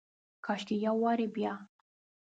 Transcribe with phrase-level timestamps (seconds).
[0.45, 1.53] کاشکي یو وارې بیا،